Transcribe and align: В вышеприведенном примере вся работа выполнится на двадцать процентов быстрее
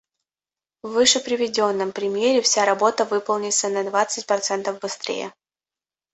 В 0.81 0.89
вышеприведенном 0.93 1.91
примере 1.91 2.41
вся 2.41 2.65
работа 2.65 3.05
выполнится 3.05 3.69
на 3.69 3.83
двадцать 3.83 4.25
процентов 4.25 4.79
быстрее 4.79 5.31